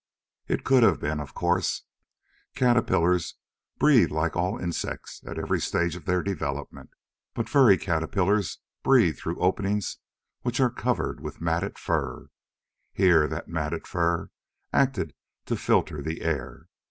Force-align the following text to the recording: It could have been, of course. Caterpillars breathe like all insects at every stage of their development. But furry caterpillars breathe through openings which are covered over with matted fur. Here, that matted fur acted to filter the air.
It 0.47 0.63
could 0.63 0.81
have 0.81 0.99
been, 0.99 1.19
of 1.19 1.35
course. 1.35 1.83
Caterpillars 2.55 3.35
breathe 3.77 4.09
like 4.09 4.35
all 4.35 4.57
insects 4.57 5.21
at 5.27 5.37
every 5.37 5.61
stage 5.61 5.95
of 5.95 6.05
their 6.05 6.23
development. 6.23 6.89
But 7.35 7.47
furry 7.47 7.77
caterpillars 7.77 8.57
breathe 8.81 9.15
through 9.17 9.39
openings 9.39 9.97
which 10.41 10.59
are 10.59 10.71
covered 10.71 11.17
over 11.19 11.21
with 11.21 11.39
matted 11.39 11.77
fur. 11.77 12.31
Here, 12.91 13.27
that 13.27 13.47
matted 13.47 13.85
fur 13.85 14.31
acted 14.73 15.13
to 15.45 15.55
filter 15.55 16.01
the 16.01 16.23
air. 16.23 16.65